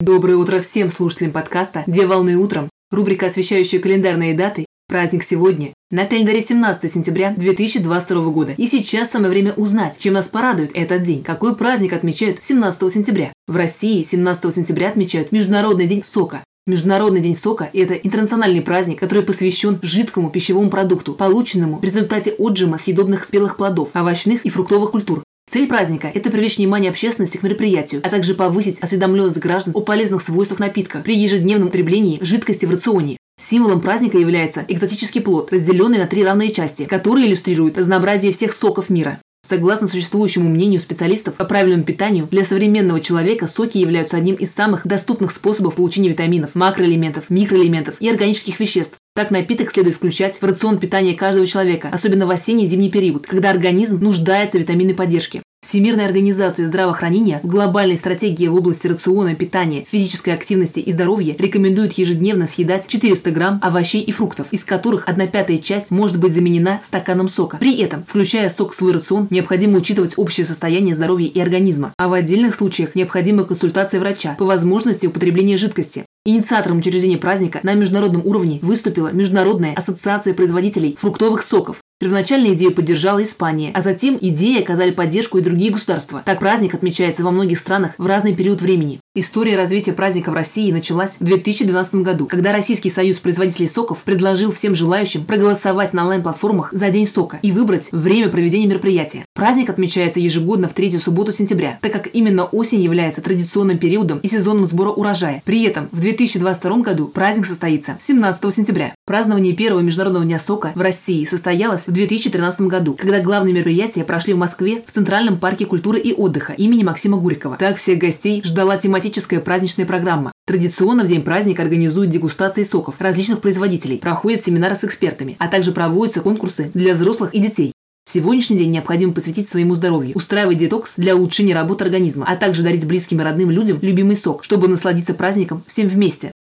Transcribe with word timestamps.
Доброе 0.00 0.36
утро 0.36 0.62
всем 0.62 0.88
слушателям 0.88 1.30
подкаста 1.30 1.84
«Две 1.86 2.06
волны 2.06 2.34
утром». 2.38 2.70
Рубрика, 2.90 3.26
освещающая 3.26 3.80
календарные 3.80 4.32
даты. 4.32 4.64
Праздник 4.88 5.22
сегодня. 5.22 5.74
На 5.90 6.06
календаре 6.06 6.40
17 6.40 6.90
сентября 6.90 7.34
2022 7.36 8.30
года. 8.30 8.54
И 8.56 8.66
сейчас 8.66 9.10
самое 9.10 9.30
время 9.30 9.52
узнать, 9.52 9.98
чем 9.98 10.14
нас 10.14 10.30
порадует 10.30 10.70
этот 10.72 11.02
день. 11.02 11.22
Какой 11.22 11.54
праздник 11.54 11.92
отмечают 11.92 12.42
17 12.42 12.90
сентября? 12.90 13.30
В 13.46 13.56
России 13.56 14.02
17 14.02 14.54
сентября 14.54 14.88
отмечают 14.88 15.32
Международный 15.32 15.86
день 15.86 16.02
сока. 16.02 16.42
Международный 16.66 17.20
день 17.20 17.36
сока– 17.36 17.68
это 17.74 17.92
интернациональный 17.92 18.62
праздник, 18.62 19.00
который 19.00 19.22
посвящен 19.22 19.80
жидкому 19.82 20.30
пищевому 20.30 20.70
продукту, 20.70 21.12
полученному 21.12 21.78
в 21.78 21.84
результате 21.84 22.30
отжима 22.38 22.78
съедобных 22.78 23.26
спелых 23.26 23.58
плодов, 23.58 23.90
овощных 23.92 24.46
и 24.46 24.50
фруктовых 24.50 24.92
культур. 24.92 25.22
Цель 25.50 25.66
праздника– 25.66 26.08
это 26.14 26.30
привлечь 26.30 26.58
внимание 26.58 26.90
общественности 26.90 27.36
к 27.36 27.42
мероприятию, 27.42 28.02
а 28.04 28.08
также 28.08 28.34
повысить 28.34 28.78
осведомленность 28.78 29.40
граждан 29.40 29.72
о 29.74 29.80
полезных 29.80 30.22
свойствах 30.22 30.60
напитка 30.60 31.00
при 31.00 31.16
ежедневном 31.16 31.70
потреблении 31.70 32.20
жидкости 32.22 32.66
в 32.66 32.70
рационе. 32.70 33.16
Символом 33.36 33.80
праздника 33.80 34.16
является 34.16 34.64
экзотический 34.68 35.20
плод, 35.20 35.50
разделенный 35.50 35.98
на 35.98 36.06
три 36.06 36.22
равные 36.22 36.52
части, 36.52 36.84
которые 36.84 37.26
иллюстрируют 37.26 37.76
разнообразие 37.76 38.30
всех 38.30 38.52
соков 38.52 38.90
мира. 38.90 39.20
Согласно 39.44 39.88
существующему 39.88 40.48
мнению 40.48 40.78
специалистов 40.78 41.34
по 41.34 41.44
правильному 41.44 41.82
питанию, 41.82 42.28
для 42.30 42.44
современного 42.44 43.00
человека 43.00 43.48
соки 43.48 43.78
являются 43.78 44.18
одним 44.18 44.36
из 44.36 44.54
самых 44.54 44.86
доступных 44.86 45.32
способов 45.32 45.74
получения 45.74 46.10
витаминов, 46.10 46.54
макроэлементов, 46.54 47.28
микроэлементов 47.28 47.96
и 47.98 48.08
органических 48.08 48.60
веществ. 48.60 48.99
Так 49.16 49.30
напиток 49.30 49.70
следует 49.70 49.96
включать 49.96 50.40
в 50.40 50.44
рацион 50.44 50.78
питания 50.78 51.14
каждого 51.14 51.46
человека, 51.46 51.90
особенно 51.92 52.26
в 52.26 52.30
осенний 52.30 52.64
и 52.64 52.66
зимний 52.66 52.90
период, 52.90 53.26
когда 53.26 53.50
организм 53.50 54.02
нуждается 54.02 54.56
в 54.56 54.60
витаминной 54.62 54.94
поддержке. 54.94 55.42
Всемирная 55.62 56.06
организация 56.06 56.66
здравоохранения 56.66 57.40
в 57.42 57.46
глобальной 57.46 57.98
стратегии 57.98 58.46
в 58.46 58.54
области 58.54 58.86
рациона, 58.86 59.34
питания, 59.34 59.84
физической 59.84 60.30
активности 60.30 60.78
и 60.78 60.90
здоровья 60.90 61.36
рекомендует 61.38 61.92
ежедневно 61.94 62.46
съедать 62.46 62.88
400 62.88 63.30
грамм 63.30 63.60
овощей 63.62 64.00
и 64.00 64.10
фруктов, 64.10 64.46
из 64.52 64.64
которых 64.64 65.06
одна 65.06 65.26
пятая 65.26 65.58
часть 65.58 65.90
может 65.90 66.18
быть 66.18 66.32
заменена 66.32 66.80
стаканом 66.82 67.28
сока. 67.28 67.58
При 67.58 67.78
этом, 67.78 68.04
включая 68.08 68.48
сок 68.48 68.72
в 68.72 68.76
свой 68.76 68.92
рацион, 68.92 69.28
необходимо 69.30 69.76
учитывать 69.78 70.14
общее 70.16 70.46
состояние 70.46 70.94
здоровья 70.94 71.26
и 71.26 71.40
организма, 71.40 71.92
а 71.98 72.08
в 72.08 72.14
отдельных 72.14 72.54
случаях 72.54 72.94
необходима 72.94 73.44
консультация 73.44 74.00
врача 74.00 74.36
по 74.38 74.46
возможности 74.46 75.06
употребления 75.06 75.58
жидкости. 75.58 76.06
Инициатором 76.26 76.80
учреждения 76.80 77.16
праздника 77.16 77.60
на 77.62 77.72
международном 77.72 78.26
уровне 78.26 78.58
выступила 78.60 79.10
Международная 79.10 79.72
ассоциация 79.72 80.34
производителей 80.34 80.94
фруктовых 80.98 81.42
соков. 81.42 81.78
Первоначально 81.98 82.52
идею 82.52 82.72
поддержала 82.72 83.22
Испания, 83.22 83.70
а 83.74 83.80
затем 83.80 84.18
идеи 84.20 84.62
оказали 84.62 84.90
поддержку 84.90 85.38
и 85.38 85.42
другие 85.42 85.72
государства. 85.72 86.22
Так 86.24 86.38
праздник 86.38 86.74
отмечается 86.74 87.24
во 87.24 87.30
многих 87.30 87.58
странах 87.58 87.92
в 87.96 88.06
разный 88.06 88.34
период 88.34 88.60
времени. 88.60 89.00
История 89.14 89.56
развития 89.56 89.92
праздника 89.92 90.30
в 90.30 90.34
России 90.34 90.70
началась 90.72 91.16
в 91.18 91.24
2012 91.24 91.96
году, 91.96 92.26
когда 92.26 92.52
Российский 92.52 92.90
союз 92.90 93.18
производителей 93.18 93.68
соков 93.68 94.02
предложил 94.02 94.52
всем 94.52 94.74
желающим 94.74 95.24
проголосовать 95.24 95.94
на 95.94 96.02
онлайн-платформах 96.02 96.70
за 96.72 96.90
День 96.90 97.06
сока 97.06 97.38
и 97.42 97.50
выбрать 97.50 97.88
время 97.92 98.28
проведения 98.28 98.66
мероприятия. 98.66 99.24
Праздник 99.40 99.70
отмечается 99.70 100.20
ежегодно 100.20 100.68
в 100.68 100.74
третью 100.74 101.00
субботу 101.00 101.32
сентября, 101.32 101.78
так 101.80 101.90
как 101.92 102.14
именно 102.14 102.44
осень 102.44 102.82
является 102.82 103.22
традиционным 103.22 103.78
периодом 103.78 104.18
и 104.18 104.28
сезоном 104.28 104.66
сбора 104.66 104.90
урожая. 104.90 105.40
При 105.46 105.62
этом 105.62 105.88
в 105.92 106.00
2022 106.02 106.76
году 106.80 107.08
праздник 107.08 107.46
состоится 107.46 107.96
17 107.98 108.52
сентября. 108.52 108.94
Празднование 109.06 109.54
первого 109.54 109.80
международного 109.80 110.26
дня 110.26 110.38
сока 110.38 110.72
в 110.74 110.80
России 110.82 111.24
состоялось 111.24 111.86
в 111.86 111.90
2013 111.90 112.60
году, 112.60 112.94
когда 113.00 113.20
главные 113.20 113.54
мероприятия 113.54 114.04
прошли 114.04 114.34
в 114.34 114.36
Москве 114.36 114.82
в 114.86 114.92
Центральном 114.92 115.40
парке 115.40 115.64
культуры 115.64 115.98
и 115.98 116.12
отдыха 116.12 116.52
имени 116.52 116.82
Максима 116.82 117.16
Гурикова. 117.16 117.56
Так 117.56 117.78
всех 117.78 117.98
гостей 117.98 118.42
ждала 118.44 118.76
тематическая 118.76 119.40
праздничная 119.40 119.86
программа. 119.86 120.32
Традиционно 120.46 121.04
в 121.04 121.08
день 121.08 121.22
праздника 121.22 121.62
организуют 121.62 122.10
дегустации 122.10 122.62
соков 122.62 122.96
различных 122.98 123.40
производителей, 123.40 123.96
проходят 123.96 124.44
семинары 124.44 124.74
с 124.74 124.84
экспертами, 124.84 125.36
а 125.38 125.48
также 125.48 125.72
проводятся 125.72 126.20
конкурсы 126.20 126.70
для 126.74 126.92
взрослых 126.92 127.34
и 127.34 127.38
детей. 127.38 127.72
Сегодняшний 128.12 128.56
день 128.56 128.72
необходимо 128.72 129.12
посвятить 129.12 129.48
своему 129.48 129.76
здоровью, 129.76 130.16
устраивать 130.16 130.58
детокс 130.58 130.94
для 130.96 131.14
улучшения 131.14 131.54
работы 131.54 131.84
организма, 131.84 132.26
а 132.28 132.34
также 132.34 132.64
дарить 132.64 132.84
близким 132.84 133.20
и 133.20 133.22
родным 133.22 133.52
людям 133.52 133.78
любимый 133.82 134.16
сок, 134.16 134.42
чтобы 134.42 134.66
насладиться 134.66 135.14
праздником 135.14 135.62
всем 135.68 135.86
вместе. 135.86 136.32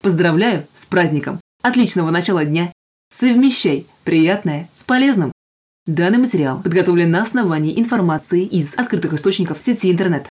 Поздравляю 0.00 0.66
с 0.72 0.86
праздником! 0.86 1.38
Отличного 1.62 2.10
начала 2.10 2.46
дня! 2.46 2.72
Совмещай 3.10 3.86
приятное 4.04 4.70
с 4.72 4.84
полезным! 4.84 5.32
Данный 5.86 6.16
материал 6.16 6.62
подготовлен 6.62 7.10
на 7.10 7.20
основании 7.20 7.78
информации 7.78 8.46
из 8.46 8.74
открытых 8.78 9.12
источников 9.12 9.62
сети 9.62 9.92
интернет. 9.92 10.28